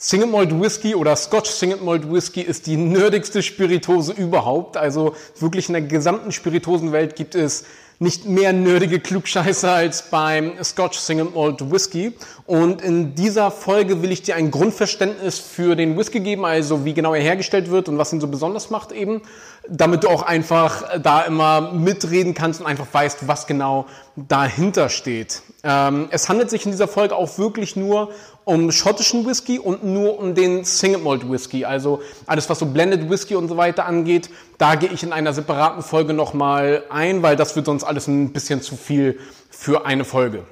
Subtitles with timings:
[0.00, 4.76] Single Malt Whisky oder Scotch Single Malt Whisky ist die nerdigste Spiritose überhaupt.
[4.76, 7.64] Also wirklich in der gesamten Spiritosenwelt gibt es
[7.98, 12.12] nicht mehr nerdige Klugscheißer als beim Scotch Single Malt Whisky.
[12.46, 16.94] Und in dieser Folge will ich dir ein Grundverständnis für den Whisky geben, also wie
[16.94, 19.22] genau er hergestellt wird und was ihn so besonders macht eben,
[19.68, 25.42] damit du auch einfach da immer mitreden kannst und einfach weißt, was genau dahinter steht.
[25.64, 28.10] Ähm, es handelt sich in dieser Folge auch wirklich nur
[28.48, 31.66] um schottischen Whisky und nur um den Single Malt Whisky.
[31.66, 35.34] Also alles, was so Blended Whisky und so weiter angeht, da gehe ich in einer
[35.34, 39.20] separaten Folge nochmal ein, weil das wird sonst alles ein bisschen zu viel
[39.50, 40.44] für eine Folge.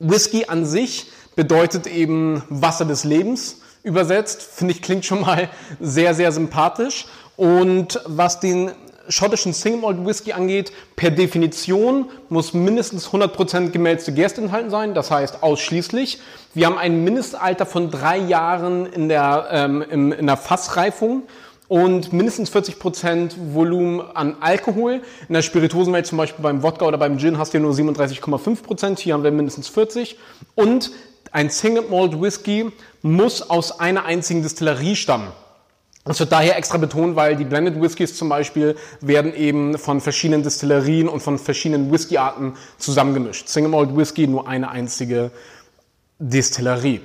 [0.00, 1.06] Whisky an sich
[1.36, 4.42] bedeutet eben Wasser des Lebens übersetzt.
[4.42, 7.06] Finde ich klingt schon mal sehr, sehr sympathisch.
[7.36, 8.72] Und was den
[9.08, 15.10] schottischen Single Malt Whisky angeht, per Definition muss mindestens 100% gemälzte Gerste enthalten sein, das
[15.10, 16.20] heißt ausschließlich.
[16.54, 21.22] Wir haben ein Mindestalter von drei Jahren in der, ähm, im, in der Fassreifung
[21.68, 25.02] und mindestens 40% Volumen an Alkohol.
[25.28, 29.14] In der Spirituosenwelt, zum Beispiel beim Wodka oder beim Gin, hast du nur 37,5%, hier
[29.14, 30.14] haben wir mindestens 40%.
[30.54, 30.90] Und
[31.32, 32.70] ein Single Malt Whisky
[33.02, 35.28] muss aus einer einzigen Distillerie stammen.
[36.06, 40.44] Das wird daher extra betont, weil die Blended Whiskys zum Beispiel werden eben von verschiedenen
[40.44, 43.48] Distillerien und von verschiedenen Whiskyarten zusammengemischt.
[43.48, 45.32] Single Malt Whisky nur eine einzige
[46.20, 47.00] Distillerie.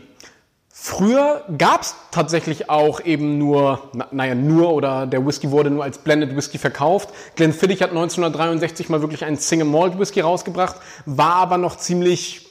[0.70, 5.84] Früher gab es tatsächlich auch eben nur, na, naja, nur oder der Whisky wurde nur
[5.84, 7.10] als Blended Whisky verkauft.
[7.36, 12.48] Glenfiddich hat 1963 mal wirklich einen Single Malt Whisky rausgebracht, war aber noch ziemlich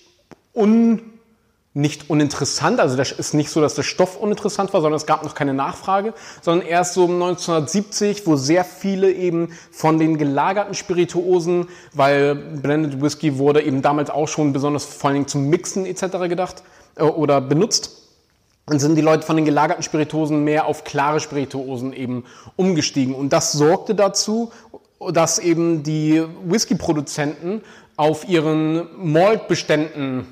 [0.52, 1.09] un
[1.80, 5.24] nicht uninteressant, also das ist nicht so, dass der Stoff uninteressant war, sondern es gab
[5.24, 11.68] noch keine Nachfrage, sondern erst so 1970, wo sehr viele eben von den gelagerten Spirituosen,
[11.92, 16.28] weil Blended Whisky wurde eben damals auch schon besonders vor allen Dingen zum Mixen etc.
[16.28, 16.62] gedacht
[16.96, 17.96] äh, oder benutzt,
[18.66, 22.24] dann sind die Leute von den gelagerten Spirituosen mehr auf klare Spirituosen eben
[22.56, 24.52] umgestiegen und das sorgte dazu,
[25.12, 27.62] dass eben die Whisky-Produzenten
[27.96, 30.26] auf ihren Maltbeständen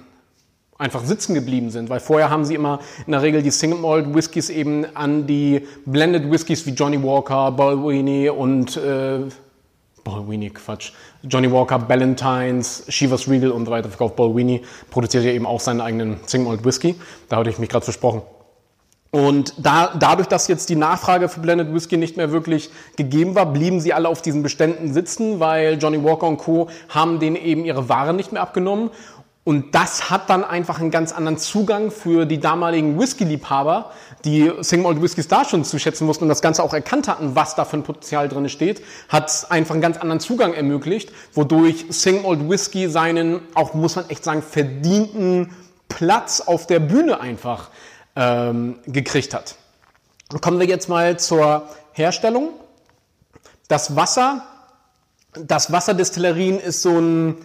[0.79, 4.15] einfach sitzen geblieben sind, weil vorher haben sie immer in der Regel die Single Malt
[4.15, 9.21] Whiskys eben an die Blended Whiskys wie Johnny Walker, Balwini und äh,
[10.05, 10.93] Balwini, Quatsch,
[11.25, 14.17] Johnny Walker, Ballantines, Shivers Regal und so weiter verkauft.
[14.17, 16.95] Balwini produziert ja eben auch seinen eigenen Single Malt Whisky.
[17.29, 18.23] Da hatte ich mich gerade versprochen.
[19.11, 23.47] Und da, dadurch, dass jetzt die Nachfrage für Blended Whisky nicht mehr wirklich gegeben war,
[23.47, 26.69] blieben sie alle auf diesen Beständen sitzen, weil Johnny Walker und Co.
[26.91, 28.91] haben denen eben ihre Ware nicht mehr abgenommen.
[29.49, 33.93] Und das hat dann einfach einen ganz anderen Zugang für die damaligen Whisky-Liebhaber,
[34.27, 37.35] die Single Malt Whiskys da schon zu schätzen mussten und das Ganze auch erkannt hatten,
[37.35, 41.87] was da für ein Potenzial drin steht, hat einfach einen ganz anderen Zugang ermöglicht, wodurch
[41.89, 45.57] Single Malt Whisky seinen, auch muss man echt sagen, verdienten
[45.89, 47.71] Platz auf der Bühne einfach
[48.17, 49.55] ähm, gekriegt hat.
[50.43, 52.51] Kommen wir jetzt mal zur Herstellung.
[53.67, 54.43] Das Wasser,
[55.33, 57.37] das Wasserdestillerien ist so ein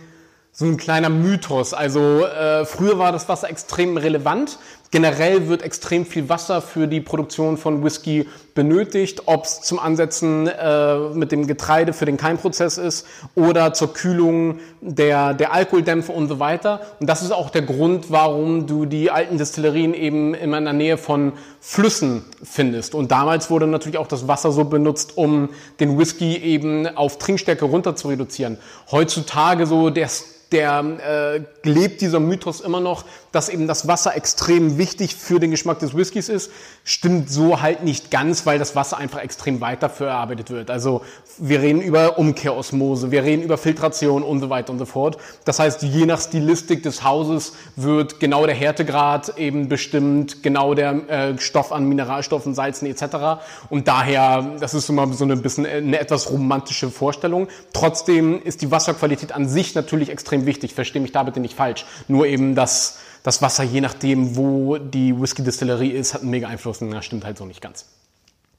[0.54, 1.74] so ein kleiner Mythos.
[1.74, 4.60] Also äh, früher war das Wasser extrem relevant.
[4.94, 10.46] Generell wird extrem viel Wasser für die Produktion von Whisky benötigt, ob es zum Ansetzen
[10.46, 16.28] äh, mit dem Getreide für den Keimprozess ist oder zur Kühlung der, der Alkoholdämpfe und
[16.28, 16.82] so weiter.
[17.00, 20.74] Und das ist auch der Grund, warum du die alten Destillerien eben immer in der
[20.74, 22.94] Nähe von Flüssen findest.
[22.94, 25.50] Und damals wurde natürlich auch das Wasser so benutzt, um
[25.80, 28.60] den Whisky eben auf Trinkstärke runter zu reduzieren.
[28.92, 30.08] Heutzutage so der
[30.54, 30.84] der
[31.64, 35.80] äh, lebt dieser Mythos immer noch, dass eben das Wasser extrem wichtig für den Geschmack
[35.80, 36.52] des Whiskys ist.
[36.84, 40.70] Stimmt so halt nicht ganz, weil das Wasser einfach extrem weiter verarbeitet wird.
[40.70, 41.04] Also
[41.38, 45.18] wir reden über Umkehrosmose, wir reden über Filtration und so weiter und so fort.
[45.46, 51.10] Das heißt, je nach Stilistik des Hauses wird genau der Härtegrad eben bestimmt, genau der
[51.10, 53.42] äh, Stoff an Mineralstoffen, Salzen etc.
[53.70, 57.48] Und daher, das ist immer so eine bisschen eine etwas romantische Vorstellung.
[57.72, 60.74] Trotzdem ist die Wasserqualität an sich natürlich extrem wichtig.
[60.74, 61.86] Verstehe mich da bitte nicht falsch.
[62.10, 66.82] Nur eben das das Wasser, je nachdem, wo die Whisky-Distillerie ist, hat einen mega Einfluss.
[66.82, 67.86] Und das stimmt halt so nicht ganz.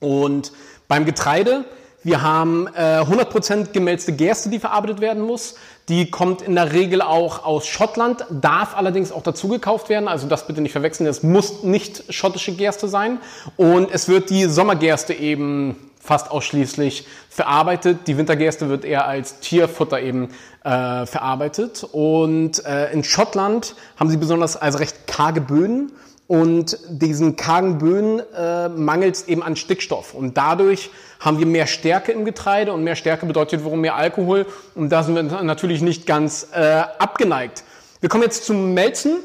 [0.00, 0.52] Und
[0.88, 1.64] beim Getreide,
[2.02, 5.54] wir haben äh, 100% gemälzte Gerste, die verarbeitet werden muss.
[5.88, 10.08] Die kommt in der Regel auch aus Schottland, darf allerdings auch dazu gekauft werden.
[10.08, 11.06] Also das bitte nicht verwechseln.
[11.06, 13.20] Es muss nicht schottische Gerste sein.
[13.56, 18.06] Und es wird die Sommergerste eben fast ausschließlich verarbeitet.
[18.06, 20.28] Die Wintergerste wird eher als Tierfutter eben
[20.62, 21.82] äh, verarbeitet.
[21.92, 25.92] Und äh, in Schottland haben sie besonders also recht karge Böden.
[26.26, 30.12] Und diesen kargen Böden äh, mangelt es eben an Stickstoff.
[30.12, 30.90] Und dadurch
[31.20, 32.74] haben wir mehr Stärke im Getreide.
[32.74, 34.44] Und mehr Stärke bedeutet wiederum mehr Alkohol.
[34.74, 37.64] Und da sind wir natürlich nicht ganz äh, abgeneigt.
[38.00, 39.20] Wir kommen jetzt zum Melzen.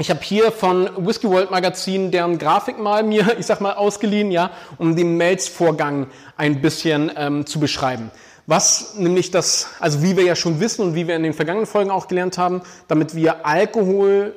[0.00, 4.30] Ich habe hier von Whiskey World Magazin deren Grafik mal mir, ich sag mal, ausgeliehen,
[4.30, 6.06] ja, um den Melzvorgang
[6.36, 8.12] ein bisschen ähm, zu beschreiben.
[8.46, 11.66] Was nämlich das, also wie wir ja schon wissen und wie wir in den vergangenen
[11.66, 14.36] Folgen auch gelernt haben, damit wir Alkohol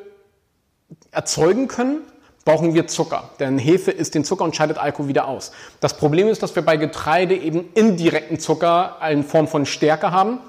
[1.12, 2.02] erzeugen können,
[2.44, 3.30] brauchen wir Zucker.
[3.40, 5.52] Denn Hefe isst den Zucker und scheidet Alkohol wieder aus.
[5.80, 10.40] Das Problem ist, dass wir bei Getreide eben indirekten Zucker in Form von Stärke haben.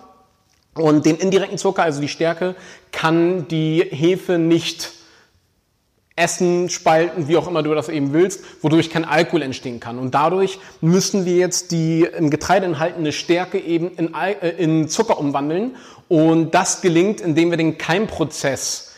[0.75, 2.57] Und den indirekten Zucker, also die Stärke,
[2.93, 5.02] kann die Hefe nicht
[6.17, 9.99] essen, spalten, wie auch immer du das eben willst, wodurch kein Alkohol entstehen kann.
[9.99, 15.19] Und dadurch müssen wir jetzt die im Getreide enthaltene Stärke eben in, äh, in Zucker
[15.19, 15.77] umwandeln.
[16.09, 18.92] Und das gelingt, indem wir den Keimprozess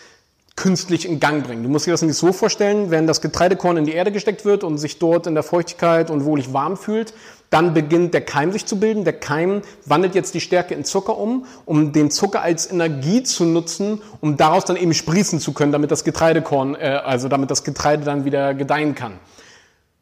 [0.56, 1.64] künstlich in Gang bringen.
[1.64, 4.62] Du musst dir das nicht so vorstellen, wenn das Getreidekorn in die Erde gesteckt wird
[4.62, 7.12] und sich dort in der Feuchtigkeit und wohlig warm fühlt,
[7.50, 9.04] dann beginnt der Keim sich zu bilden.
[9.04, 13.44] Der Keim wandelt jetzt die Stärke in Zucker um, um den Zucker als Energie zu
[13.44, 17.64] nutzen, um daraus dann eben sprießen zu können, damit das Getreidekorn, äh, also damit das
[17.64, 19.18] Getreide dann wieder gedeihen kann.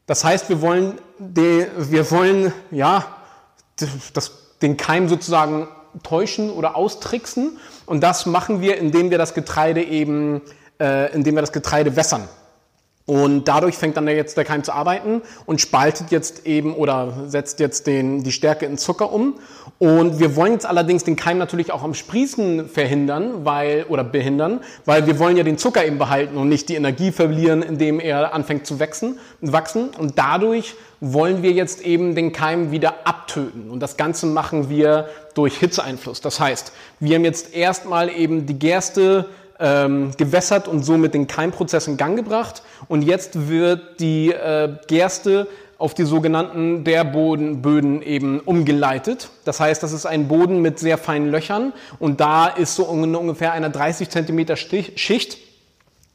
[0.07, 3.07] Das heißt, wir wollen, die, wir wollen ja,
[4.13, 5.69] das, den Keim sozusagen
[6.03, 7.59] täuschen oder austricksen.
[7.87, 10.41] Und das machen wir, indem wir das Getreide eben,
[10.81, 12.29] äh, indem wir das Getreide wässern.
[13.05, 17.59] Und dadurch fängt dann jetzt der Keim zu arbeiten und spaltet jetzt eben oder setzt
[17.59, 19.41] jetzt den, die Stärke in Zucker um.
[19.79, 24.61] Und wir wollen jetzt allerdings den Keim natürlich auch am Sprießen verhindern, weil, oder behindern,
[24.85, 28.33] weil wir wollen ja den Zucker eben behalten und nicht die Energie verlieren, indem er
[28.35, 29.91] anfängt zu wachsen, wachsen.
[29.99, 33.71] Und dadurch wollen wir jetzt eben den Keim wieder abtöten.
[33.71, 36.21] Und das Ganze machen wir durch Hitzeeinfluss.
[36.21, 39.29] Das heißt, wir haben jetzt erstmal eben die Gerste
[39.59, 42.63] ähm, gewässert und somit den Keimprozess in Gang gebracht.
[42.87, 49.31] Und jetzt wird die äh, Gerste auf die sogenannten Derbodenböden eben umgeleitet.
[49.45, 53.51] Das heißt, das ist ein Boden mit sehr feinen Löchern und da ist so ungefähr
[53.51, 55.39] eine 30 Zentimeter Schicht,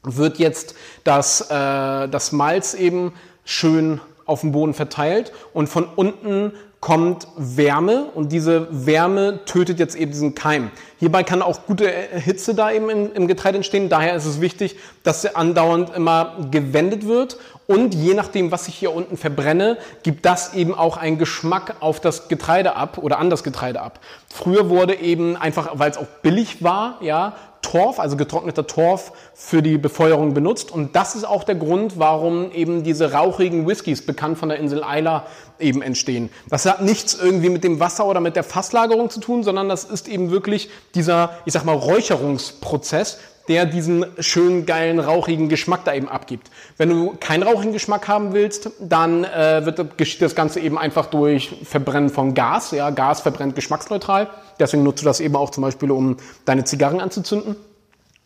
[0.03, 3.11] wird jetzt das, äh, das Malz eben
[3.43, 9.95] schön auf dem Boden verteilt und von unten kommt Wärme und diese Wärme tötet jetzt
[9.95, 10.69] eben diesen Keim.
[10.99, 13.89] Hierbei kann auch gute Hitze da eben im Getreide entstehen.
[13.89, 17.37] Daher ist es wichtig, dass er andauernd immer gewendet wird.
[17.65, 21.99] Und je nachdem, was ich hier unten verbrenne, gibt das eben auch einen Geschmack auf
[21.99, 23.99] das Getreide ab oder an das Getreide ab.
[24.31, 27.33] Früher wurde eben einfach, weil es auch billig war, ja,
[27.77, 30.71] Torf, also getrockneter Torf, für die Befeuerung benutzt.
[30.71, 34.83] Und das ist auch der Grund, warum eben diese rauchigen Whiskys, bekannt von der Insel
[34.83, 35.27] Isla,
[35.59, 36.29] eben entstehen.
[36.49, 39.83] Das hat nichts irgendwie mit dem Wasser oder mit der Fasslagerung zu tun, sondern das
[39.83, 45.93] ist eben wirklich dieser, ich sag mal, Räucherungsprozess, der diesen schönen, geilen, rauchigen Geschmack da
[45.93, 46.49] eben abgibt.
[46.77, 51.05] Wenn du keinen rauchigen Geschmack haben willst, dann äh, wird, geschieht das Ganze eben einfach
[51.05, 52.71] durch Verbrennen von Gas.
[52.71, 54.29] Ja, Gas verbrennt geschmacksneutral.
[54.59, 57.55] Deswegen nutzt du das eben auch zum Beispiel, um deine Zigarren anzuzünden.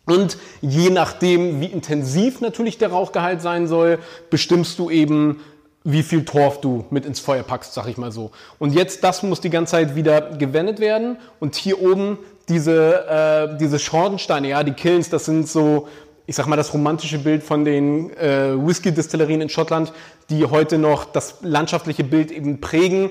[0.06, 5.41] Und je nachdem, wie intensiv natürlich der Rauchgehalt sein soll, bestimmst du eben,
[5.83, 8.31] wie viel Torf du mit ins Feuer packst, sag ich mal so.
[8.59, 11.17] Und jetzt, das muss die ganze Zeit wieder gewendet werden.
[11.39, 12.17] Und hier oben
[12.51, 15.88] diese, äh, diese Schornsteine, ja, die Kilns, das sind so,
[16.27, 19.94] ich sag mal, das romantische Bild von den äh, Whisky-Distillerien in Schottland,
[20.30, 23.09] die heute noch das landschaftliche Bild eben prägen.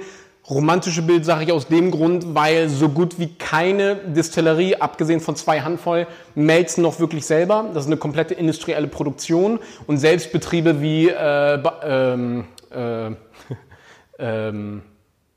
[0.49, 5.37] Romantische Bild sage ich aus dem Grund, weil so gut wie keine Distillerie, abgesehen von
[5.37, 7.71] zwei Handvoll, melzen noch wirklich selber.
[7.73, 13.11] Das ist eine komplette industrielle Produktion und Selbstbetriebe wie äh, ähm, äh,
[14.19, 14.83] ähm,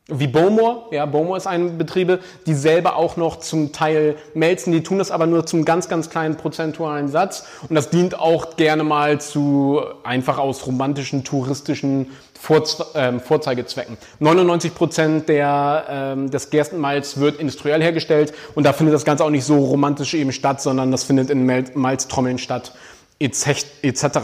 [0.10, 4.84] wie Bowmore, ja, Bowmore ist ein Betriebe, die selber auch noch zum Teil melzen, die
[4.84, 8.84] tun das aber nur zum ganz, ganz kleinen prozentualen Satz und das dient auch gerne
[8.84, 13.98] mal zu einfach aus romantischen, touristischen Vorze ähm, Vorzeigezwecken.
[14.20, 19.30] 99 Prozent der, ähm, des Gerstenmalz wird industriell hergestellt und da findet das Ganze auch
[19.30, 21.46] nicht so romantisch eben statt, sondern das findet in
[21.76, 22.74] Malztrommeln statt
[23.20, 24.20] etc.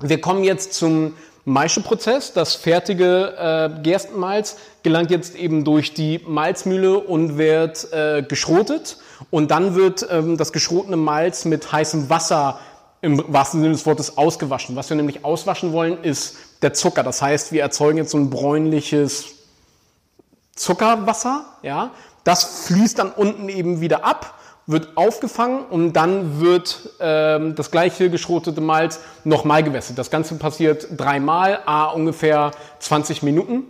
[0.00, 2.32] Wir kommen jetzt zum Maischeprozess.
[2.32, 8.98] Das fertige äh, Gerstenmalz gelangt jetzt eben durch die Malzmühle und wird äh, geschrotet.
[9.30, 12.58] Und dann wird ähm, das geschrotene Malz mit heißem Wasser
[13.02, 14.76] im wahrsten Sinne des Wortes ausgewaschen.
[14.76, 17.02] Was wir nämlich auswaschen wollen, ist der Zucker.
[17.02, 19.26] Das heißt, wir erzeugen jetzt so ein bräunliches
[20.54, 21.46] Zuckerwasser.
[21.62, 21.92] Ja,
[22.24, 24.34] das fließt dann unten eben wieder ab
[24.70, 29.98] wird aufgefangen und dann wird ähm, das gleiche geschrotete Malz nochmal gewässert.
[29.98, 33.64] Das Ganze passiert dreimal, a ungefähr 20 Minuten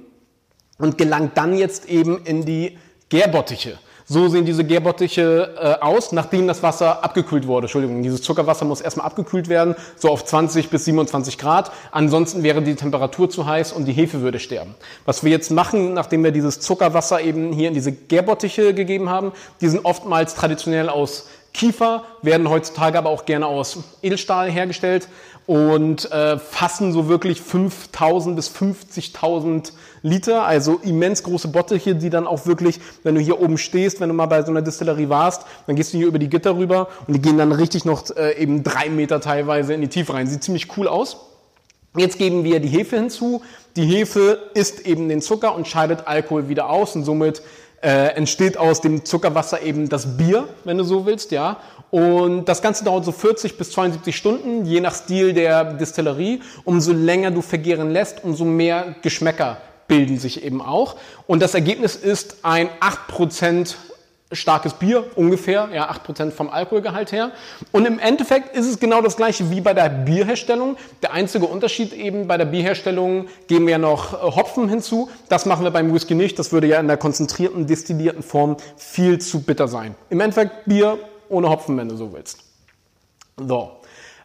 [0.79, 2.79] und gelangt dann jetzt eben in die
[3.09, 3.79] Gärbottiche.
[4.13, 7.67] So sehen diese Gärbottiche äh, aus, nachdem das Wasser abgekühlt wurde.
[7.67, 11.71] Entschuldigung, dieses Zuckerwasser muss erstmal abgekühlt werden, so auf 20 bis 27 Grad.
[11.93, 14.75] Ansonsten wäre die Temperatur zu heiß und die Hefe würde sterben.
[15.05, 19.31] Was wir jetzt machen, nachdem wir dieses Zuckerwasser eben hier in diese Gärbottiche gegeben haben,
[19.61, 25.09] die sind oftmals traditionell aus Kiefer, werden heutzutage aber auch gerne aus Edelstahl hergestellt
[25.47, 32.27] und äh, fassen so wirklich 5000 bis 50.000 Liter, also immens große Bottiche, die dann
[32.27, 35.45] auch wirklich, wenn du hier oben stehst, wenn du mal bei so einer Distillerie warst,
[35.67, 38.41] dann gehst du hier über die Gitter rüber und die gehen dann richtig noch äh,
[38.41, 40.29] eben drei Meter teilweise in die Tiefe rein.
[40.29, 41.17] Sieht ziemlich cool aus.
[41.97, 43.43] Jetzt geben wir die Hefe hinzu.
[43.75, 47.43] Die Hefe isst eben den Zucker und scheidet Alkohol wieder aus und somit
[47.83, 51.59] äh, entsteht aus dem Zuckerwasser eben das Bier, wenn du so willst, ja.
[51.91, 56.41] Und das Ganze dauert so 40 bis 72 Stunden, je nach Stil der Distillerie.
[56.65, 59.59] Umso länger du vergehren lässt, umso mehr Geschmäcker
[59.89, 60.97] bilden sich eben auch.
[61.27, 63.75] Und das Ergebnis ist ein 8%
[64.33, 67.33] starkes Bier, ungefähr, ja, 8% vom Alkoholgehalt her.
[67.73, 70.77] Und im Endeffekt ist es genau das gleiche wie bei der Bierherstellung.
[71.03, 75.11] Der einzige Unterschied eben bei der Bierherstellung geben wir noch äh, Hopfen hinzu.
[75.29, 76.39] Das machen wir beim Whisky nicht.
[76.39, 79.95] Das würde ja in der konzentrierten, destillierten Form viel zu bitter sein.
[80.11, 82.39] Im Endeffekt Bier ohne Hopfen, wenn du so willst.
[83.37, 83.73] So.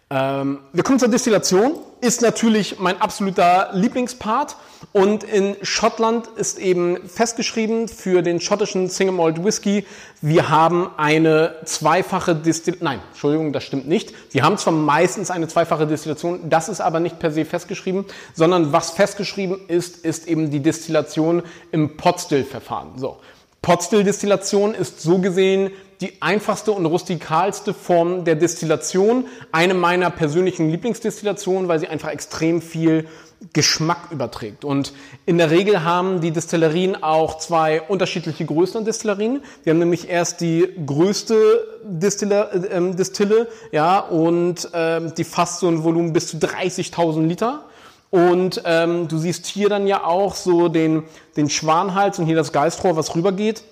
[0.10, 1.74] Ähm, wir kommen zur Destillation.
[2.06, 4.58] Ist natürlich mein absoluter Lieblingspart.
[4.92, 9.88] Und in Schottland ist eben festgeschrieben für den schottischen Single Malt Whisky,
[10.22, 12.86] wir haben eine zweifache Destillation.
[12.86, 14.14] Nein, Entschuldigung, das stimmt nicht.
[14.30, 18.72] Wir haben zwar meistens eine zweifache Destillation, das ist aber nicht per se festgeschrieben, sondern
[18.72, 23.00] was festgeschrieben ist, ist eben die Destillation im Potstill-Verfahren.
[23.00, 23.18] So.
[23.64, 25.72] Potstill-Destillation ist so gesehen
[26.02, 29.26] die einfachste und rustikalste Form der Destillation.
[29.52, 33.08] Eine meiner persönlichen Lieblingsdestillationen, weil sie einfach extrem viel
[33.54, 34.66] Geschmack überträgt.
[34.66, 34.94] Und
[35.26, 39.44] in der Regel haben die Destillerien auch zwei unterschiedliche Größen an Destillerien.
[39.64, 45.68] Wir haben nämlich erst die größte Distille, äh, Distille ja, und äh, die fasst so
[45.68, 47.66] ein Volumen bis zu 30.000 Liter.
[48.10, 51.04] Und ähm, du siehst hier dann ja auch so den,
[51.36, 53.64] den Schwanhals und hier das Geistrohr, was rübergeht.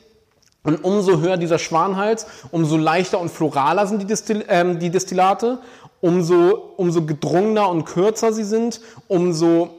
[0.64, 5.60] Und umso höher dieser Schwanhals, umso leichter und floraler sind die, Destil ähm, die Destillate,
[6.00, 9.70] umso, umso gedrungener und kürzer sie sind, umso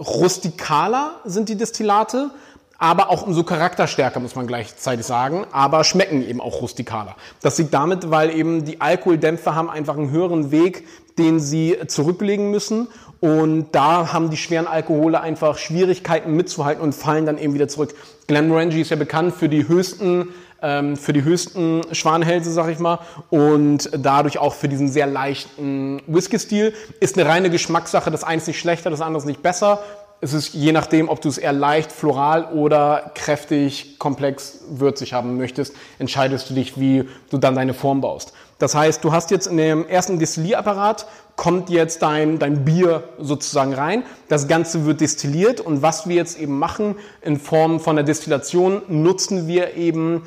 [0.00, 2.30] rustikaler sind die Destillate,
[2.76, 7.14] aber auch umso charakterstärker, muss man gleichzeitig sagen, aber schmecken eben auch rustikaler.
[7.40, 10.86] Das liegt damit, weil eben die Alkoholdämpfe haben einfach einen höheren Weg,
[11.16, 12.88] den sie zurücklegen müssen
[13.20, 17.94] und da haben die schweren Alkohole einfach Schwierigkeiten mitzuhalten und fallen dann eben wieder zurück.
[18.26, 20.28] Glenmorangie ist ja bekannt für die höchsten
[20.64, 26.00] ähm, für die höchsten Schwanhälse, sag ich mal, und dadurch auch für diesen sehr leichten
[26.06, 26.72] Whisky-Stil.
[27.00, 28.10] Ist eine reine Geschmackssache.
[28.10, 29.80] Das eine ist nicht schlechter, das andere nicht besser.
[30.24, 35.36] Es ist je nachdem, ob du es eher leicht, floral oder kräftig, komplex, würzig haben
[35.36, 38.32] möchtest, entscheidest du dich, wie du dann deine Form baust.
[38.58, 43.74] Das heißt, du hast jetzt in dem ersten Destillierapparat kommt jetzt dein, dein Bier sozusagen
[43.74, 44.02] rein.
[44.28, 48.80] Das Ganze wird destilliert und was wir jetzt eben machen in Form von der Destillation,
[48.88, 50.22] nutzen wir eben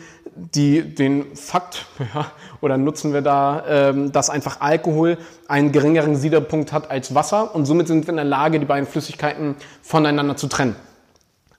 [0.55, 5.17] die, den Fakt ja, oder nutzen wir da, ähm, dass einfach Alkohol
[5.47, 8.87] einen geringeren Siederpunkt hat als Wasser und somit sind wir in der Lage, die beiden
[8.87, 10.75] Flüssigkeiten voneinander zu trennen.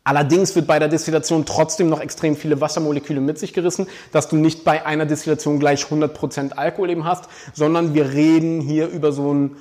[0.08, 4.36] Allerdings wird bei der Destillation trotzdem noch extrem viele Wassermoleküle mit sich gerissen, dass du
[4.36, 9.34] nicht bei einer Destillation gleich 100% Alkohol eben hast, sondern wir reden hier über so
[9.34, 9.56] ein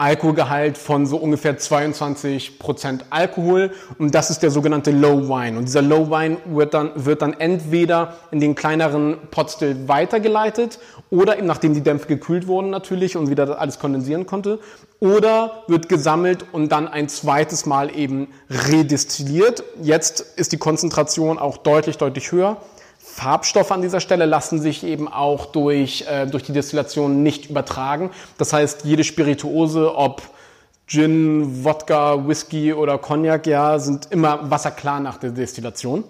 [0.00, 5.58] Alkoholgehalt von so ungefähr 22 Prozent Alkohol und das ist der sogenannte Low Wine.
[5.58, 10.78] Und dieser Low Wine wird dann, wird dann entweder in den kleineren Potstill weitergeleitet
[11.10, 14.60] oder eben nachdem die Dämpfe gekühlt wurden natürlich und wieder alles kondensieren konnte
[15.00, 19.64] oder wird gesammelt und dann ein zweites Mal eben redestilliert.
[19.82, 22.58] Jetzt ist die Konzentration auch deutlich, deutlich höher.
[23.18, 28.10] Farbstoffe an dieser Stelle lassen sich eben auch durch, äh, durch die Destillation nicht übertragen.
[28.38, 30.22] Das heißt, jede Spirituose, ob
[30.86, 36.04] Gin, Wodka, Whisky oder Cognac, ja, sind immer wasserklar nach der Destillation.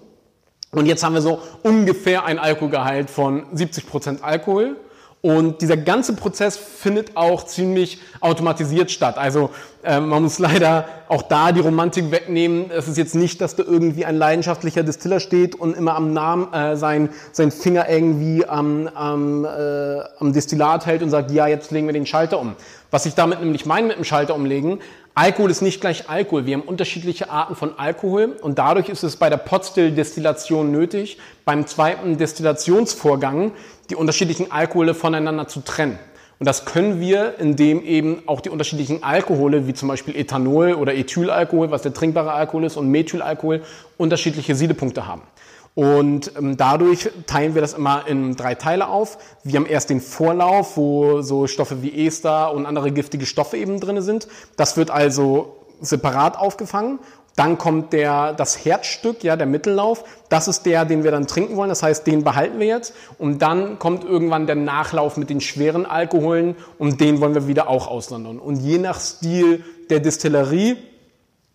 [0.71, 4.77] Und jetzt haben wir so ungefähr ein Alkoholgehalt von 70% Alkohol
[5.20, 9.18] und dieser ganze Prozess findet auch ziemlich automatisiert statt.
[9.18, 9.50] Also
[9.82, 12.70] äh, man muss leider auch da die Romantik wegnehmen.
[12.70, 16.52] Es ist jetzt nicht, dass da irgendwie ein leidenschaftlicher Distiller steht und immer am Namen
[16.52, 19.48] äh, sein, sein Finger irgendwie am, am, äh,
[20.20, 22.54] am Destillat hält und sagt, ja, jetzt legen wir den Schalter um.
[22.90, 24.80] Was ich damit nämlich meine mit dem Schalter umlegen,
[25.14, 26.47] Alkohol ist nicht gleich Alkohol.
[26.47, 31.66] Wir haben unterschiedliche Arten von Alkohol und dadurch ist es bei der Potstill-Destillation nötig, beim
[31.66, 33.52] zweiten Destillationsvorgang
[33.90, 35.99] die unterschiedlichen Alkohole voneinander zu trennen.
[36.38, 40.95] Und das können wir, indem eben auch die unterschiedlichen Alkohole, wie zum Beispiel Ethanol oder
[40.95, 43.62] Ethylalkohol, was der trinkbare Alkohol ist, und Methylalkohol,
[43.99, 45.23] unterschiedliche Siedepunkte haben.
[45.78, 49.16] Und ähm, dadurch teilen wir das immer in drei Teile auf.
[49.44, 53.78] Wir haben erst den Vorlauf, wo so Stoffe wie Ester und andere giftige Stoffe eben
[53.78, 54.26] drin sind.
[54.56, 56.99] Das wird also separat aufgefangen.
[57.37, 60.02] Dann kommt der, das Herzstück, ja, der Mittellauf.
[60.28, 61.68] Das ist der, den wir dann trinken wollen.
[61.68, 62.92] Das heißt, den behalten wir jetzt.
[63.16, 67.68] Und dann kommt irgendwann der Nachlauf mit den schweren Alkoholen und den wollen wir wieder
[67.68, 68.40] auch aussondern.
[68.40, 70.76] Und je nach Stil der Distillerie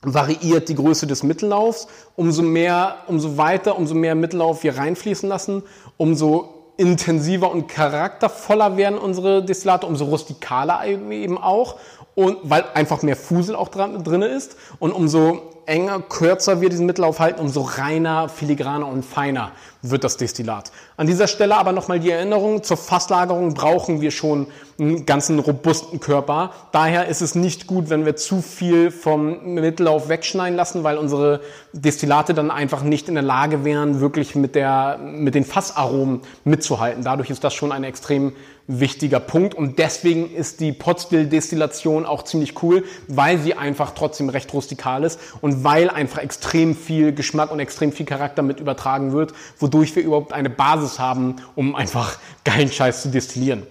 [0.03, 1.87] variiert die Größe des Mittellaufs.
[2.15, 5.63] Umso mehr, umso weiter, umso mehr Mittellauf wir reinfließen lassen,
[5.97, 11.75] umso intensiver und charaktervoller werden unsere Destillate, umso rustikaler eben auch.
[12.15, 14.55] Und weil einfach mehr Fusel auch dran, drin ist.
[14.79, 19.51] Und umso enger, kürzer wir diesen Mittellauf halten, umso reiner, filigraner und feiner
[19.81, 20.71] wird das Destillat.
[20.95, 24.47] An dieser Stelle aber nochmal die Erinnerung, zur Fasslagerung brauchen wir schon
[24.79, 26.51] einen ganzen robusten Körper.
[26.71, 31.41] Daher ist es nicht gut, wenn wir zu viel vom Mittellauf wegschneiden lassen, weil unsere
[31.73, 37.03] Destillate dann einfach nicht in der Lage wären, wirklich mit, der, mit den Fassaromen mitzuhalten.
[37.03, 38.33] Dadurch ist das schon ein extrem
[38.67, 44.53] wichtiger Punkt und deswegen ist die Potstill-Destillation auch ziemlich cool, weil sie einfach trotzdem recht
[44.53, 49.33] rustikal ist und weil einfach extrem viel Geschmack und extrem viel Charakter mit übertragen wird,
[49.59, 53.67] wodurch wir überhaupt eine Basis haben, um einfach geilen Scheiß zu destillieren.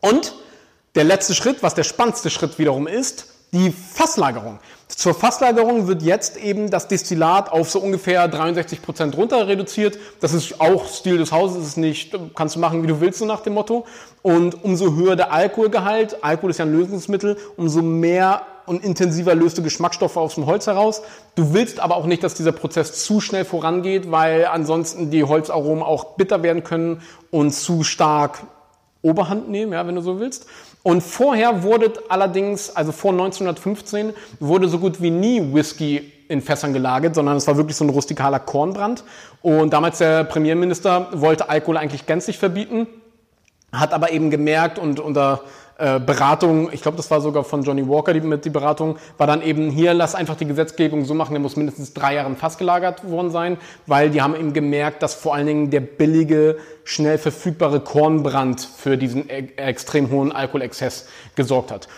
[0.00, 0.34] Und
[0.94, 4.58] der letzte Schritt, was der spannendste Schritt wiederum ist, die Fasslagerung.
[4.88, 9.98] Zur Fasslagerung wird jetzt eben das Destillat auf so ungefähr 63 Prozent runter reduziert.
[10.20, 13.24] Das ist auch Stil des Hauses, ist nicht, kannst du machen, wie du willst, so
[13.24, 13.86] nach dem Motto.
[14.22, 19.56] Und umso höher der Alkoholgehalt, Alkohol ist ja ein Lösungsmittel, umso mehr und intensiver löst
[19.56, 21.02] du Geschmacksstoffe aus dem Holz heraus.
[21.34, 25.82] Du willst aber auch nicht, dass dieser Prozess zu schnell vorangeht, weil ansonsten die Holzaromen
[25.82, 28.42] auch bitter werden können und zu stark
[29.02, 30.46] Oberhand nehmen, ja, wenn du so willst.
[30.86, 36.72] Und vorher wurde allerdings, also vor 1915, wurde so gut wie nie Whisky in Fässern
[36.72, 39.02] gelagert, sondern es war wirklich so ein rustikaler Kornbrand.
[39.42, 42.86] Und damals der Premierminister wollte Alkohol eigentlich gänzlich verbieten,
[43.72, 45.40] hat aber eben gemerkt und unter
[45.78, 49.26] äh, Beratung, ich glaube, das war sogar von Johnny Walker die, mit die Beratung, war
[49.26, 52.36] dann eben hier, lass einfach die Gesetzgebung so machen, der muss mindestens drei Jahre im
[52.36, 56.56] Fass gelagert worden sein, weil die haben eben gemerkt, dass vor allen Dingen der billige,
[56.84, 61.88] schnell verfügbare Kornbrand für diesen e extrem hohen Alkoholexzess gesorgt hat.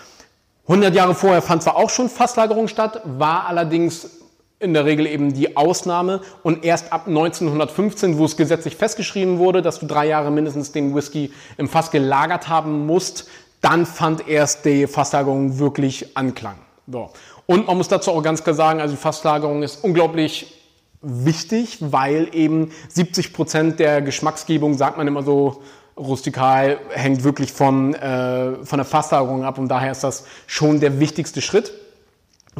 [0.67, 4.19] 100 Jahre vorher fand zwar auch schon Fasslagerung statt, war allerdings
[4.61, 9.63] in der Regel eben die Ausnahme und erst ab 1915, wo es gesetzlich festgeschrieben wurde,
[9.63, 13.29] dass du drei Jahre mindestens den Whisky im Fass gelagert haben musst,
[13.61, 16.57] dann fand erst die Fasslagerung wirklich Anklang.
[16.87, 17.11] So.
[17.47, 20.55] Und man muss dazu auch ganz klar sagen, also die Fasslagerung ist unglaublich
[21.01, 25.63] wichtig, weil eben 70 Prozent der Geschmacksgebung, sagt man immer so
[25.97, 31.01] rustikal, hängt wirklich von, äh, von der Fasslagerung ab und daher ist das schon der
[31.01, 31.73] wichtigste Schritt.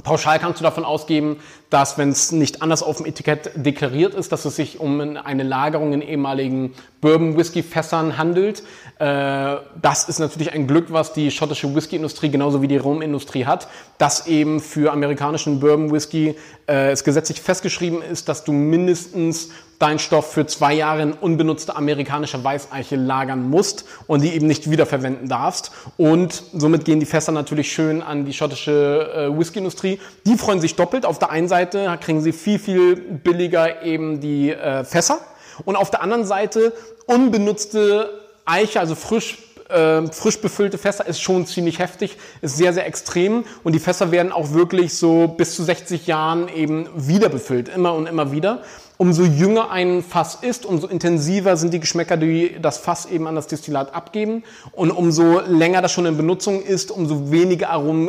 [0.03, 1.39] Pauschal kannst du davon ausgeben,
[1.71, 5.43] dass, wenn es nicht anders auf dem Etikett deklariert ist, dass es sich um eine
[5.43, 8.63] Lagerung in ehemaligen Bourbon-Whisky-Fässern handelt.
[8.99, 13.69] Äh, das ist natürlich ein Glück, was die schottische Whisky-Industrie genauso wie die Rum-Industrie hat,
[13.99, 20.33] dass eben für amerikanischen Bourbon-Whisky äh, es gesetzlich festgeschrieben ist, dass du mindestens deinen Stoff
[20.33, 25.71] für zwei Jahre in unbenutzte amerikanische Weißeiche lagern musst und die eben nicht wiederverwenden darfst.
[25.97, 30.01] Und somit gehen die Fässer natürlich schön an die schottische äh, Whisky-Industrie.
[30.27, 31.07] Die freuen sich doppelt.
[31.07, 35.21] Auf der einen Seite kriegen sie viel, viel billiger eben die äh, Fässer
[35.65, 36.73] und auf der anderen Seite
[37.07, 38.11] unbenutzte
[38.45, 39.39] Eiche, also frisch
[39.69, 44.11] äh, frisch befüllte Fässer ist schon ziemlich heftig, ist sehr, sehr extrem und die Fässer
[44.11, 48.63] werden auch wirklich so bis zu 60 Jahren eben wieder befüllt, immer und immer wieder.
[48.99, 53.37] Umso jünger ein Fass ist, umso intensiver sind die Geschmäcker, die das Fass eben an
[53.37, 58.09] das Destillat abgeben und umso länger das schon in Benutzung ist, umso weniger Aromen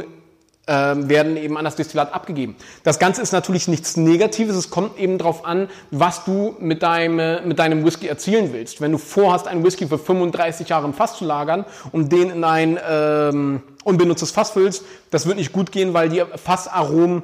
[0.65, 2.55] äh, werden eben an das Destillat abgegeben.
[2.83, 7.47] Das Ganze ist natürlich nichts Negatives, es kommt eben darauf an, was du mit, deinem,
[7.47, 8.81] mit deinem Whisky erzielen willst.
[8.81, 12.43] Wenn du vorhast, einen Whisky für 35 Jahre im Fass zu lagern und den in
[12.43, 17.21] ein ähm, unbenutztes Fass füllst, das wird nicht gut gehen, weil die Fassaromen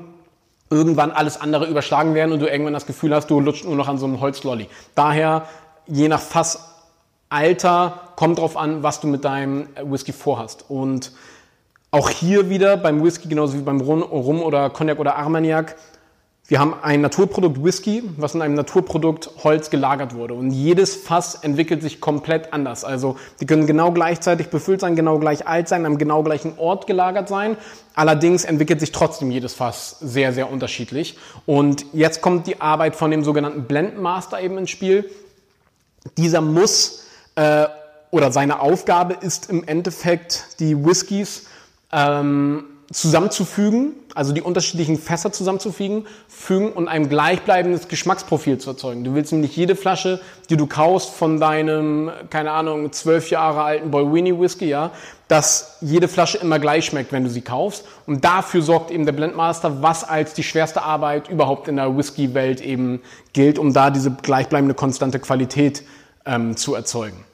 [0.69, 3.87] irgendwann alles andere überschlagen werden und du irgendwann das Gefühl hast, du lutscht nur noch
[3.87, 4.67] an so einem Holzlolly.
[4.95, 5.45] Daher,
[5.87, 10.65] je nach Fassalter, kommt drauf an, was du mit deinem Whisky vorhast.
[10.69, 11.11] Und
[11.91, 15.75] auch hier wieder beim Whisky, genauso wie beim Rum oder Cognac oder Armagnac,
[16.47, 20.35] wir haben ein Naturprodukt Whisky, was in einem Naturprodukt Holz gelagert wurde.
[20.35, 22.83] Und jedes Fass entwickelt sich komplett anders.
[22.83, 26.85] Also die können genau gleichzeitig befüllt sein, genau gleich alt sein, am genau gleichen Ort
[26.85, 27.57] gelagert sein.
[27.95, 31.17] Allerdings entwickelt sich trotzdem jedes Fass sehr, sehr unterschiedlich.
[31.47, 35.09] Und jetzt kommt die Arbeit von dem sogenannten Blendmaster eben ins Spiel.
[36.15, 37.65] Dieser muss äh,
[38.11, 41.47] oder seine Aufgabe ist im Endeffekt, die Whiskys
[41.91, 49.03] ähm, zusammenzufügen also die unterschiedlichen Fässer zusammenzufügen fügen und ein gleichbleibendes Geschmacksprofil zu erzeugen.
[49.03, 53.91] Du willst nämlich jede Flasche, die du kaufst von deinem, keine Ahnung, zwölf Jahre alten
[53.91, 54.91] Boy Winnie Whisky, ja,
[55.27, 57.85] dass jede Flasche immer gleich schmeckt, wenn du sie kaufst.
[58.07, 62.61] Und dafür sorgt eben der Blendmaster, was als die schwerste Arbeit überhaupt in der Whisky-Welt
[62.61, 63.01] eben
[63.33, 65.83] gilt, um da diese gleichbleibende konstante Qualität
[66.25, 67.25] ähm, zu erzeugen.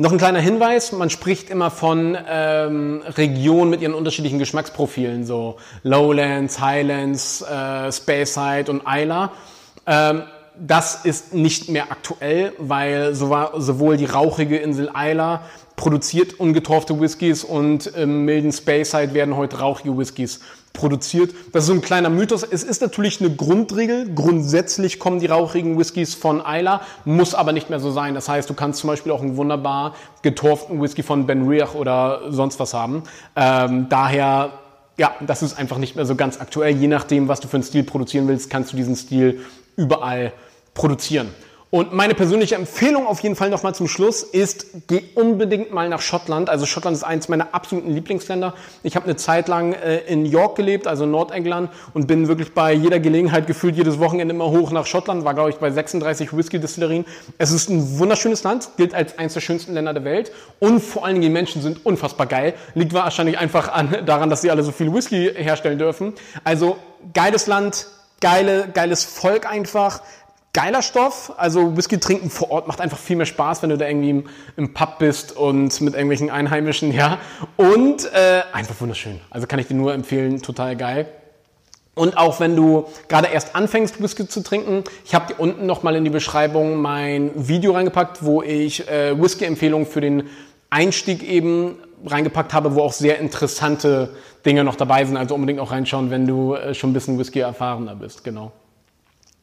[0.00, 5.56] Noch ein kleiner Hinweis, man spricht immer von ähm, Regionen mit ihren unterschiedlichen Geschmacksprofilen, so
[5.82, 9.30] Lowlands, Highlands, äh, Speyside und Isla.
[9.86, 10.22] Ähm,
[10.58, 15.42] das ist nicht mehr aktuell, weil sowohl die rauchige Insel Isla
[15.76, 20.40] produziert ungetorfte Whiskys und im milden Speyside werden heute rauchige Whiskys
[20.72, 21.34] produziert.
[21.52, 22.42] Das ist so ein kleiner Mythos.
[22.42, 24.14] Es ist natürlich eine Grundregel.
[24.14, 28.14] Grundsätzlich kommen die rauchigen Whiskys von Isla, muss aber nicht mehr so sein.
[28.14, 32.30] Das heißt, du kannst zum Beispiel auch einen wunderbar getorften Whisky von Ben Riach oder
[32.30, 33.02] sonst was haben.
[33.36, 34.52] Ähm, daher,
[34.96, 36.76] ja, das ist einfach nicht mehr so ganz aktuell.
[36.76, 39.40] Je nachdem, was du für einen Stil produzieren willst, kannst du diesen Stil
[39.76, 40.32] überall
[40.74, 41.28] produzieren.
[41.72, 46.00] Und meine persönliche Empfehlung auf jeden Fall nochmal zum Schluss ist, geh unbedingt mal nach
[46.00, 46.50] Schottland.
[46.50, 48.54] Also Schottland ist eins meiner absoluten Lieblingsländer.
[48.82, 52.72] Ich habe eine Zeit lang äh, in York gelebt, also Nordengland, und bin wirklich bei
[52.72, 55.24] jeder Gelegenheit gefühlt jedes Wochenende immer hoch nach Schottland.
[55.24, 57.04] War, glaube ich, bei 36 Whisky-Distillerien.
[57.38, 60.32] Es ist ein wunderschönes Land, gilt als eines der schönsten Länder der Welt.
[60.58, 62.54] Und vor allen Dingen die Menschen sind unfassbar geil.
[62.74, 66.14] Liegt wahrscheinlich einfach an, daran, dass sie alle so viel Whisky herstellen dürfen.
[66.42, 66.78] Also
[67.14, 67.86] geiles Land,
[68.20, 70.02] geile, geiles Volk einfach
[70.52, 71.32] geiler Stoff.
[71.36, 74.24] Also Whisky trinken vor Ort macht einfach viel mehr Spaß, wenn du da irgendwie im,
[74.56, 77.18] im Pub bist und mit irgendwelchen Einheimischen, ja.
[77.56, 79.20] Und äh, einfach wunderschön.
[79.30, 81.08] Also kann ich dir nur empfehlen, total geil.
[81.94, 85.96] Und auch wenn du gerade erst anfängst, Whisky zu trinken, ich habe dir unten nochmal
[85.96, 90.28] in die Beschreibung mein Video reingepackt, wo ich äh, Whisky-Empfehlungen für den
[90.70, 94.10] Einstieg eben reingepackt habe, wo auch sehr interessante
[94.46, 95.16] Dinge noch dabei sind.
[95.16, 98.24] Also unbedingt auch reinschauen, wenn du äh, schon ein bisschen Whisky erfahrener bist.
[98.24, 98.52] Genau.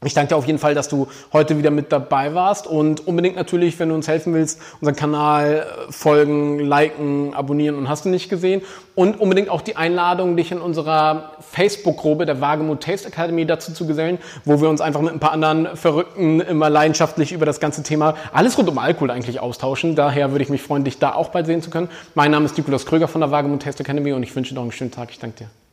[0.05, 3.35] Ich danke dir auf jeden Fall, dass du heute wieder mit dabei warst und unbedingt
[3.35, 8.09] natürlich, wenn du uns helfen willst, unseren Kanal äh, folgen, liken, abonnieren und hast du
[8.09, 8.61] nicht gesehen.
[8.93, 13.87] Und unbedingt auch die Einladung, dich in unserer Facebook-Gruppe der Wagemut Taste Academy dazu zu
[13.87, 17.81] gesellen, wo wir uns einfach mit ein paar anderen Verrückten immer leidenschaftlich über das ganze
[17.81, 19.95] Thema, alles rund um Alkohol eigentlich austauschen.
[19.95, 21.89] Daher würde ich mich freuen, dich da auch bald sehen zu können.
[22.13, 24.63] Mein Name ist Nikolaus Kröger von der Wagemut Taste Academy und ich wünsche dir noch
[24.63, 25.09] einen schönen Tag.
[25.09, 25.66] Ich danke dir.